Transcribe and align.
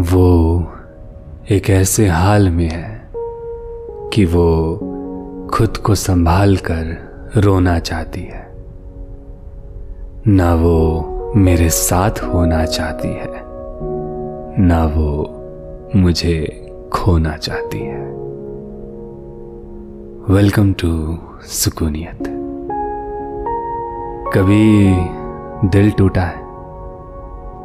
वो 0.00 0.72
एक 1.50 1.68
ऐसे 1.70 2.06
हाल 2.08 2.48
में 2.50 2.68
है 2.68 3.10
कि 4.12 4.24
वो 4.24 5.46
खुद 5.54 5.76
को 5.76 5.94
संभाल 5.94 6.56
कर 6.56 7.40
रोना 7.40 7.78
चाहती 7.78 8.20
है। 8.22 8.46
ना 10.28 10.54
वो 10.54 11.32
मेरे 11.36 11.68
साथ 11.70 12.22
होना 12.24 12.64
चाहती 12.66 13.08
है, 13.08 13.42
ना 14.60 14.84
वो 14.94 15.10
मुझे 15.96 16.36
खोना 16.92 17.36
चाहती 17.36 17.78
है। 17.78 18.00
वेलकम 20.30 20.72
टू 20.72 20.92
सुकूनियत। 21.54 22.22
कभी 24.34 25.68
दिल 25.68 25.90
टूटा 25.90 26.22
है, 26.22 26.46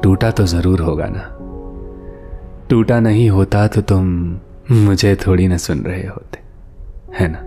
टूटा 0.01 0.31
तो 0.31 0.45
ज़रूर 0.45 0.81
होगा 0.81 1.07
ना। 1.07 1.29
टूटा 2.73 2.99
नहीं 2.99 3.29
होता 3.29 3.67
तो 3.67 3.81
तुम 3.81 4.05
मुझे 4.71 5.15
थोड़ी 5.15 5.47
ना 5.47 5.57
सुन 5.57 5.81
रहे 5.81 6.07
होते, 6.07 6.39
है 7.15 7.27
ना? 7.27 7.41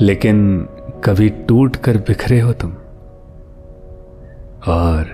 लेकिन 0.00 0.68
कभी 1.04 1.28
टूट 1.28 1.76
कर 1.76 1.96
बिखरे 1.96 2.40
हो 2.40 2.52
तुम, 2.52 2.70
और 4.68 5.06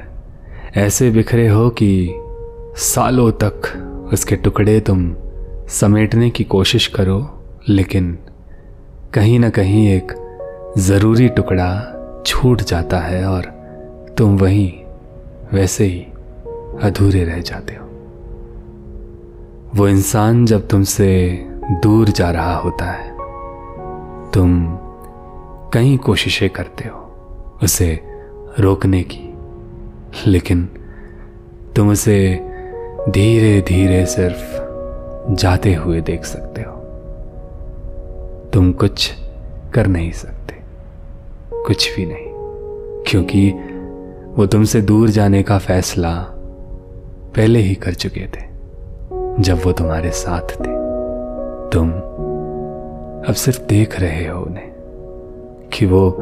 ऐसे 0.77 1.11
बिखरे 1.11 1.49
हो 1.49 1.69
कि 1.71 2.15
सालों 2.77 3.31
तक 3.33 3.55
उसके 4.13 4.37
टुकड़े 4.37 4.81
तुम 4.81 5.17
समेटने 5.69 6.31
की 6.31 6.45
कोशिश 6.45 6.87
करो, 6.87 7.19
लेकिन 7.69 8.19
कहीं 9.15 9.39
ना 9.39 9.51
कहीं 9.51 9.89
एक 9.89 10.13
ज़रूरी 10.79 11.29
टुकड़ा 11.29 11.71
छूट 12.27 12.63
जाता 12.63 12.99
है 12.99 13.25
और 13.27 13.43
तुम 14.19 14.37
वहीं 14.39 14.73
वैसे 15.53 15.85
ही 15.85 16.07
अधूरे 16.83 17.25
रह 17.25 17.41
जाते 17.41 17.75
हो। 17.75 17.86
वो 19.77 19.87
इंसान 19.89 20.45
जब 20.47 20.69
तुमसे 20.69 21.07
दूर 21.83 22.09
जा 22.09 22.31
रहा 22.31 22.55
होता 22.57 22.85
है, 22.85 23.09
तुम 24.31 24.79
कई 25.73 25.97
कोशिशें 25.97 26.49
करते 26.51 26.89
हो 26.89 27.59
उसे 27.63 27.89
रोकने 28.61 29.03
की, 29.03 29.35
लेकिन 30.27 30.65
तुम 31.77 31.91
उसे 31.91 32.19
धीरे 33.09 33.61
धीरे 33.61 34.05
सिर्फ़ 34.07 35.35
जाते 35.35 35.75
हुए 35.75 36.01
देख 36.01 36.25
सकते 36.25 36.63
हो। 36.63 36.75
तुम 38.53 38.73
कुछ 38.73 39.13
कर 39.75 39.87
नहीं 39.87 40.13
सकते, 40.13 40.57
कुछ 41.67 41.97
भी 41.97 42.07
नहीं, 42.07 42.33
क्योंकि 43.03 43.51
वो 44.37 44.47
तुमसे 44.47 44.83
दूर 44.83 45.11
जाने 45.11 45.43
का 45.43 45.59
फैसला 45.59 46.15
पहले 47.37 47.59
ही 47.59 47.75
कर 47.75 47.95
चुके 47.95 48.27
थे। 48.27 48.46
जब 49.41 49.65
वो 49.65 49.73
तुम्हारे 49.73 50.11
साथ 50.11 50.41
थे। 50.41 50.77
तुम 51.71 51.91
अब 53.29 53.33
सिर्फ़ 53.33 53.63
देख 53.63 54.01
रहे 54.01 54.29
हो 54.29 54.41
उन्हें 54.41 54.73
कि 55.73 55.87
वो 55.87 56.17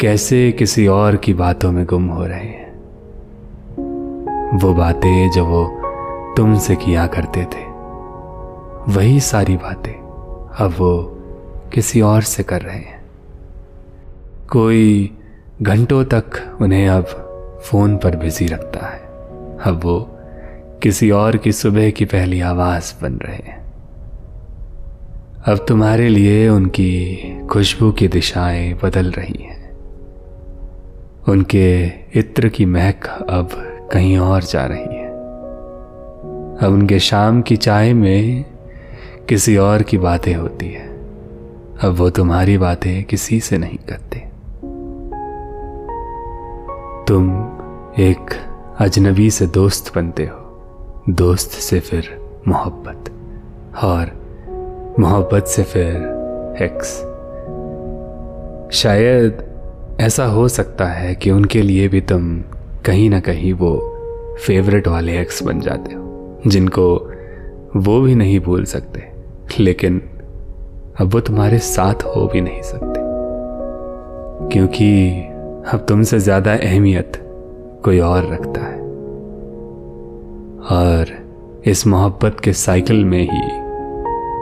कैसे 0.00 0.52
किसी 0.52 0.86
और 0.86 1.16
की 1.16 1.34
बातों 1.34 1.72
में 1.72 1.86
गुम 1.86 2.06
हो 2.06 2.26
रहे 2.26 2.38
हैं। 2.38 2.66
वो 4.58 4.74
बातें 4.74 5.30
जो 5.30 5.44
वो 5.44 5.82
तुमसे 6.36 6.76
किया 6.76 7.06
करते 7.06 7.42
थे, 7.44 7.66
वही 8.92 9.20
सारी 9.20 9.56
बातें 9.56 9.92
अब 10.56 10.70
वो 10.70 11.18
किसी 11.74 12.00
और 12.00 12.22
से 12.22 12.42
कर 12.42 12.60
रहे 12.60 12.76
हैं। 12.76 13.04
कोई 14.52 15.16
घंटों 15.62 16.04
तक 16.04 16.24
उन्हें 16.60 16.88
अब 16.88 17.04
फ़ोन 17.64 17.96
पर 17.96 18.16
बिज़ी 18.16 18.46
रखता 18.46 18.86
है। 18.86 19.00
अब 19.64 19.80
वो 19.84 20.15
किसी 20.82 21.10
और 21.10 21.36
की 21.36 21.52
सुबह 21.52 21.90
की 21.90 22.04
पहली 22.04 22.40
आवाज़ 22.40 23.02
बन 23.02 23.12
रहे 23.12 23.36
हैं। 23.36 23.66
अब 25.44 25.64
तुम्हारे 25.68 26.08
लिए 26.08 26.48
उनकी 26.48 27.16
खुशबू 27.46 27.92
की 27.92 28.08
दिशाएँ 28.08 28.74
बदल 28.74 29.10
रही 29.10 29.44
हैं। 29.44 29.70
उनके 31.28 31.86
इत्र 32.14 32.48
की 32.48 32.66
महक 32.66 33.06
अब 33.30 33.48
कहीं 33.92 34.18
और 34.18 34.42
जा 34.42 34.66
रही 34.66 34.96
है। 34.96 35.06
अब 36.58 36.72
उनके 36.72 36.98
शाम 36.98 37.42
की 37.42 37.56
चाय 37.56 37.92
में 37.92 38.44
किसी 39.28 39.56
और 39.56 39.82
की 39.82 39.98
बातें 39.98 40.34
होती 40.34 40.66
है। 40.66 40.88
अब 41.80 41.94
वो 41.96 42.10
तुम्हारी 42.10 42.58
बातें 42.58 43.04
किसी 43.04 43.40
से 43.40 43.58
नहीं 43.58 43.78
करते। 43.78 44.18
तुम 47.08 47.30
एक 47.98 48.36
अजनबी 48.78 49.30
से 49.30 49.46
दोस्त 49.46 49.94
बनते 49.94 50.24
हो। 50.24 50.45
दोस्त 51.10 51.50
से 51.50 51.78
फिर 51.80 52.08
मोहब्बत, 52.48 53.10
और 53.84 54.10
मोहब्बत 55.00 55.46
से 55.46 55.62
फिर 55.62 56.56
एक्स 56.62 56.96
शायद 58.76 59.42
ऐसा 60.00 60.24
हो 60.26 60.46
सकता 60.48 60.86
है 60.86 61.14
कि 61.14 61.30
उनके 61.30 61.62
लिए 61.62 61.88
भी 61.88 62.00
तुम 62.00 62.40
कहीं 62.86 63.08
ना 63.10 63.20
कहीं 63.20 63.52
वो 63.52 63.72
फेवरेट 64.46 64.88
वाले 64.88 65.18
एक्स 65.20 65.42
बन 65.42 65.60
जाते 65.60 65.94
हो, 65.94 66.42
जिनको 66.46 66.88
वो 67.76 68.00
भी 68.00 68.14
नहीं 68.14 68.40
भूल 68.40 68.64
सकते, 68.64 69.04
लेकिन 69.60 70.00
अब 71.00 71.14
वो 71.14 71.20
तुम्हारे 71.20 71.58
साथ 71.58 72.02
हो 72.06 72.26
भी 72.26 72.40
नहीं 72.40 72.62
सकते। 72.62 73.00
क्योंकि 74.48 75.10
अब 75.72 75.86
तुमसे 75.88 76.18
ज़्यादा 76.18 76.52
अहमियत 76.52 77.12
कोई 77.84 77.98
और 78.00 78.32
रखता 78.32 78.60
है। 78.60 78.75
और 80.70 81.06
इस 81.66 81.86
मोहब्बत 81.86 82.40
के 82.40 82.52
साइकिल 82.52 83.04
में 83.04 83.22
ही 83.22 83.66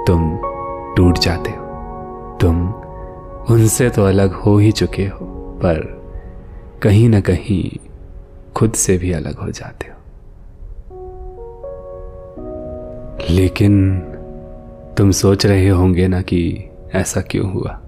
तुम 0.07 0.39
टूट 0.97 1.19
जाते 1.19 1.51
हो। 1.51 1.65
तुम 2.41 2.75
उनसे 3.51 3.91
तो 3.91 4.05
अलग 4.05 4.33
हो 4.33 4.59
ही 4.59 4.73
चुके 4.73 5.07
हो, 5.07 5.27
पर 5.63 6.05
कहीं 6.83 7.09
ना 7.09 7.21
कहीं 7.21 7.89
खुद 8.57 8.73
से 8.73 8.99
भी 8.99 9.13
अलग 9.13 9.39
हो 9.39 9.51
जाते 9.51 9.87
हो। 9.87 9.95
लेकिन 13.31 13.99
तुम 14.99 15.11
सोच 15.11 15.47
रहे 15.47 15.69
होंगे 15.69 16.09
ना 16.09 16.23
कि 16.23 16.71
ऐसा 16.95 17.21
क्यों 17.21 17.53
हुआ? 17.53 17.81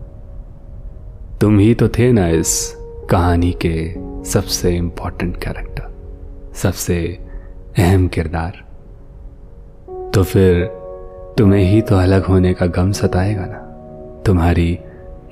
तुम 1.41 1.58
ही 1.58 1.74
तो 1.74 1.88
थे 1.88 2.12
ना 2.12 2.28
इस 2.28 2.76
कहानी 3.10 3.56
के 3.66 3.94
सबसे 4.24 4.76
इंपॉर्टेंट 4.76 5.36
कैरेक्टर 5.36 5.94
सबसे 6.54 7.25
अहम 7.78 8.09
किरदार। 8.09 8.53
तो 10.14 10.22
फिर 10.22 10.64
तुम्हें 11.38 11.60
ही 11.60 11.82
तो 11.82 11.97
अलग 11.97 12.25
होने 12.25 12.54
का 12.54 12.66
गम 12.66 12.92
सताएगा 12.92 13.44
ना? 13.47 13.59
तुम्हारी 14.26 14.78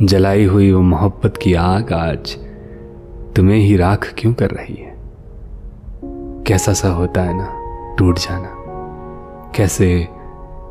जलाई 0.03 0.45
हुई 0.45 0.73
वो 0.73 0.81
मोहब्बत 0.81 1.37
की 1.37 1.55
आग 1.55 1.93
आज 1.93 2.37
तुम्हें 3.37 3.59
ही 3.59 3.77
राख 3.77 4.15
क्यों 4.19 4.35
कर 4.35 4.51
रही 4.51 4.75
है? 4.75 4.95
कैसा 6.47 6.73
सा 6.73 6.89
होता 6.89 7.23
है 7.23 7.37
ना, 7.37 7.49
टूट 7.99 8.19
जाना? 8.19 8.51
कैसे 9.55 10.09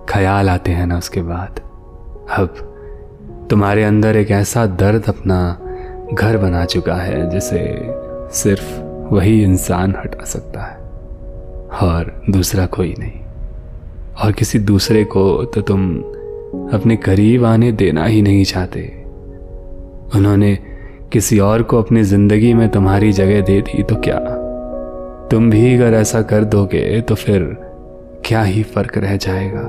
ख्याल 0.09 0.49
आते 0.49 0.71
हैं 0.71 0.87
ना 0.87 0.97
उसके 0.97 1.21
बाद? 1.21 1.59
अब 2.37 2.47
तुम्हारे 3.49 3.83
अंदर 3.83 4.15
एक 4.15 4.31
ऐसा 4.31 4.65
दर्द 4.65 5.03
अपना 5.09 5.59
घर 6.13 6.37
बना 6.37 6.65
चुका 6.65 6.95
है 6.95 7.29
जिसे 7.29 7.89
सिर्फ़ 8.31 8.81
वही 9.13 9.43
इंसान 9.43 9.91
हटा 9.91 10.25
सकता 10.25 10.61
है। 10.61 10.82
और 11.83 12.23
दूसरा 12.29 12.65
कोई 12.65 12.93
नहीं। 12.99 13.19
और 14.15 14.31
किसी 14.31 14.59
दूसरे 14.59 15.03
को 15.05 15.43
तो 15.45 15.61
तुम 15.61 15.89
अपने 16.73 16.95
करीब 16.97 17.45
आने 17.45 17.71
देना 17.71 18.05
ही 18.05 18.21
नहीं 18.21 18.43
चाहते। 18.43 18.81
उन्होंने 20.15 20.57
किसी 21.13 21.39
और 21.39 21.63
को 21.63 21.81
अपनी 21.81 22.03
ज़िंदगी 22.03 22.53
में 22.53 22.67
तुम्हारी 22.69 23.11
जगह 23.11 23.41
दे 23.41 23.59
दी 23.61 23.83
तो 23.83 23.95
क्या? 23.95 24.19
तुम 25.31 25.49
भी 25.49 25.73
अगर 25.75 25.93
ऐसा 25.93 26.21
कर 26.21 26.43
दोगे 26.43 27.01
तो 27.01 27.15
फिर 27.15 27.43
क्या 28.25 28.41
ही 28.43 28.63
फ़र्क 28.63 28.97
रह 28.97 29.15
जाएगा? 29.17 29.63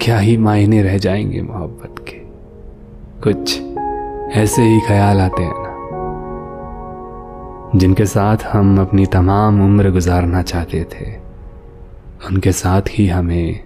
क्या 0.00 0.18
ही 0.18 0.36
मायने 0.36 0.82
रह 0.82 0.98
जाएँगे 0.98 1.42
मोहब्बत 1.42 2.04
के? 2.08 2.16
कुछ 3.22 3.60
ऐसे 4.38 4.62
ही 4.62 4.80
ख्याल 4.80 5.20
आते 5.20 5.42
हैं। 5.42 5.57
जिनके 7.76 8.06
साथ 8.06 8.36
हम 8.36 8.80
अपनी 8.80 9.06
तमाम 9.06 9.64
उम्र 9.64 9.90
गुजारना 9.90 10.42
चाहते 10.42 10.84
थे, 10.84 11.14
उनके 12.26 12.52
साथ 12.52 12.82
ही 12.90 13.06
हमें 13.06 13.60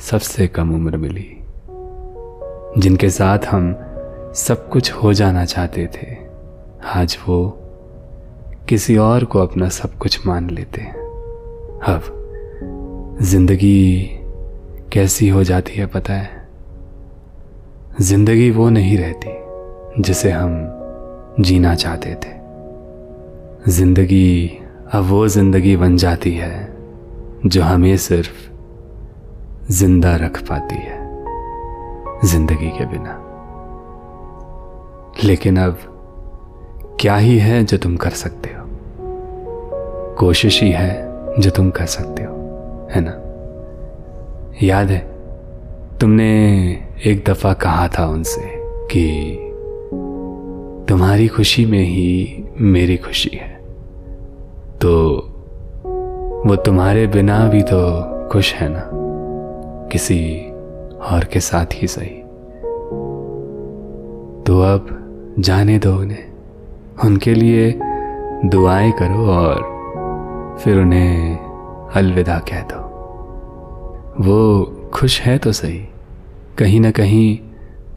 सबसे 0.00 0.46
कम 0.46 0.74
उम्र 0.74 0.96
मिली। 0.96 1.44
जिनके 2.80 3.10
साथ 3.10 3.38
हम 3.38 3.76
सब 4.34 4.68
कुछ 4.68 4.92
हो 4.92 5.12
जाना 5.12 5.44
चाहते 5.44 5.86
थे, 5.86 6.16
आज 6.94 7.18
वो 7.28 7.58
किसी 8.68 8.96
और 8.96 9.24
को 9.24 9.38
अपना 9.38 9.68
सब 9.68 9.98
कुछ 9.98 10.26
मान 10.26 10.50
लेते 10.50 10.80
हैं। 10.80 10.94
अब 11.82 13.18
ज़िंदगी 13.22 14.10
कैसी 14.92 15.28
हो 15.28 15.44
जाती 15.44 15.72
है 15.72 15.86
पता 15.86 16.12
है? 16.12 16.48
ज़िंदगी 18.00 18.50
वो 18.50 18.68
नहीं 18.68 18.98
रहती 18.98 20.02
जिसे 20.02 20.30
हम 20.30 20.72
जीना 21.40 21.74
चाहते 21.74 22.14
थे। 22.14 22.45
ज़िंदगी 23.68 24.58
अब 24.92 25.04
वो 25.04 25.28
ज़िंदगी 25.28 25.76
बन 25.76 25.96
जाती 25.96 26.32
है, 26.32 26.76
जो 27.46 27.62
हमें 27.62 27.96
सिर्फ़ 27.96 29.72
ज़िंदा 29.72 30.16
रख 30.16 30.40
पाती 30.42 30.74
है, 30.74 30.98
ज़िंदगी 32.24 32.68
के 32.68 32.84
बिना। 32.84 33.22
लेकिन 35.24 35.56
अब 35.56 35.78
क्या 37.00 37.16
ही 37.16 37.38
है 37.38 37.64
जो 37.64 37.78
तुम 37.78 37.96
कर 37.96 38.10
सकते 38.10 38.50
हो? 38.50 38.64
कोशिश 40.18 40.62
ही 40.62 40.70
है 40.70 41.40
जो 41.40 41.50
तुम 41.50 41.70
कर 41.70 41.86
सकते 41.86 42.22
हो, 42.22 42.34
है 42.92 43.00
ना? 43.00 43.16
याद 44.62 44.90
है, 44.90 44.98
तुमने 46.00 46.30
एक 47.06 47.24
दफ़ा 47.28 47.52
कहा 47.52 47.88
था 47.88 48.06
उनसे 48.06 48.42
कि 48.92 49.36
तुम्हारी 50.88 51.28
खुशी 51.28 51.66
में 51.66 51.84
ही 51.84 52.44
मेरी 52.60 52.96
खुशी 52.96 53.36
है। 53.36 53.55
तो 54.82 55.16
वो 56.46 56.56
तुम्हारे 56.56 57.06
बिना 57.06 57.48
भी 57.48 57.62
तो 57.62 58.02
खुश 58.28 58.54
है 58.54 58.68
ना? 58.68 58.90
किसी 59.92 60.50
और 60.96 61.24
के 61.24 61.40
साथ 61.40 61.66
ही 61.74 61.86
सही। 61.86 62.22
तो 64.42 64.60
अब 64.60 64.86
जाने 65.38 65.78
दो 65.78 65.96
उन्हें। 65.96 66.32
उनके 67.04 67.34
लिए 67.34 67.80
दुआएँ 68.44 68.92
करो 68.92 69.26
और 69.26 69.76
फिर 70.60 70.78
उन्हें 70.78 71.38
अलविदा 71.94 72.38
कह 72.38 72.60
दो। 72.60 72.86
वो 74.20 74.64
खुश 74.94 75.20
है 75.20 75.38
तो 75.38 75.52
सही। 75.52 75.88
कहीं 76.58 76.80
ना 76.80 76.90
कहीं 76.90 77.38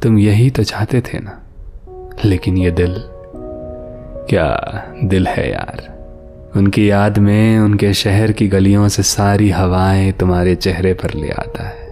तुम 0.01 0.19
यही 0.19 0.49
तो 0.49 0.63
चाहते 0.63 1.01
थे 1.01 1.19
ना? 1.19 1.43
लेकिन 2.25 2.57
ये 2.57 2.71
दिल, 2.71 2.95
क्या 4.29 4.59
दिल 5.03 5.27
है 5.27 5.51
यार? 5.51 5.98
उनकी 6.55 6.89
याद 6.89 7.19
में 7.19 7.59
उनके 7.59 7.93
शहर 7.93 8.31
की 8.31 8.47
गलियों 8.47 8.87
से 8.87 9.03
सारी 9.03 9.49
हवाएँ 9.49 10.11
तुम्हारे 10.11 10.55
चेहरे 10.55 10.93
पर 10.93 11.13
ले 11.13 11.29
आता 11.29 11.63
है। 11.63 11.89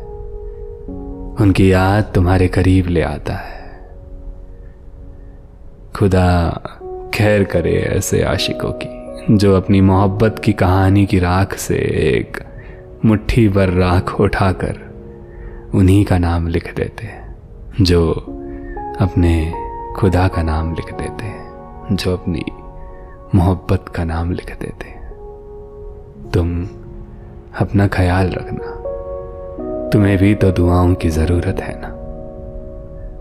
उनकी 1.42 1.71
याद 1.71 2.12
तुम्हारे 2.15 2.48
करीब 2.48 2.88
ले 2.88 3.01
आता 3.01 3.33
है। 3.33 3.89
खुदा 5.95 6.50
खैर 7.13 7.44
करे 7.44 7.74
ऐसे 7.74 8.24
आशिकों 8.24 8.71
की, 8.83 9.15
जो 9.38 9.57
अपनी 9.57 9.81
मोहब्बत 9.81 10.39
की 10.39 10.54
कहानी 10.54 11.06
की 11.06 11.19
राख 11.19 11.54
से 11.54 11.75
एक 12.15 12.38
मुट्ठी 13.06 13.50
भर 13.50 13.69
राख 13.69 14.21
उठाकर 14.21 14.88
उन्हीं 15.75 16.06
का 16.06 16.18
नाम 16.18 16.48
लिख 16.48 16.75
देते 16.75 17.06
हैं, 17.07 17.36
जो 17.81 18.12
अपने 19.00 19.54
खुदा 19.95 20.27
का 20.27 20.44
नाम 20.44 20.74
लिख 20.74 20.94
देते 20.94 21.25
हैं, 21.25 21.48
जो 21.92 22.13
अपनी 22.18 22.45
मोहब्बत 23.35 23.85
का 23.95 24.03
नाम 24.03 24.31
लिख 24.31 24.59
देते। 24.59 24.88
हैं 24.89 25.12
तुम 26.33 26.68
अपना 27.59 27.88
ख्याल 27.88 28.27
रखना। 28.27 28.77
तुम्हें 29.89 30.18
भी 30.18 30.35
तो 30.35 30.51
दुआओं 30.51 30.94
की 30.94 31.09
ज़रूरत 31.09 31.57
है 31.59 31.81
ना? 31.81 31.88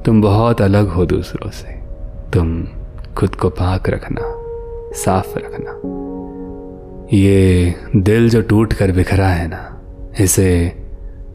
तुम 0.02 0.22
बहुत 0.22 0.62
अलग 0.62 0.88
हो 0.88 1.06
दूसरों 1.06 1.50
से। 1.50 1.68
तुम 2.32 2.64
खुद 3.16 3.34
को 3.34 3.48
पाक 3.48 3.88
रखना, 3.88 4.22
साफ़ 4.94 5.38
रखना। 5.38 5.80
ये 7.16 7.74
दिल 7.96 8.30
जो 8.30 8.42
टूट 8.42 8.72
कर 8.72 8.92
बिखरा 8.92 9.28
है 9.28 9.48
ना, 9.48 9.80
इसे 10.20 10.72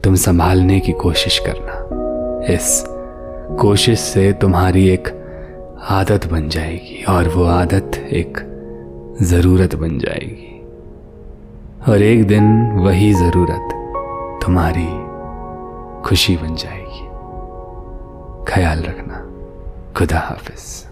तुम 0.04 0.14
संभालने 0.14 0.80
की 0.80 0.92
कोशिश 0.92 1.38
करना। 1.38 1.88
इस 2.54 2.84
कोशिश 3.60 4.00
से 4.00 4.32
तुम्हारी 4.32 4.88
एक 4.88 5.08
आदत 5.90 6.26
बन 6.26 6.48
जाएगी 6.48 7.04
और 7.04 7.28
वो 7.28 7.44
आदत 7.44 7.90
एक 7.96 8.51
ज़रूरत 9.20 9.74
बन 9.74 9.98
जाएगी। 9.98 10.62
और 11.92 12.02
एक 12.02 12.26
दिन 12.26 12.72
वही 12.72 13.14
ज़रूरत 13.14 13.68
तुम्हारी 14.44 14.88
खुशी 16.08 16.36
बन 16.36 16.54
जाएगी। 16.54 17.08
ख्याल 18.52 18.82
रखना। 18.82 19.28
खुदा 19.98 20.18
हाफिज़। 20.18 20.91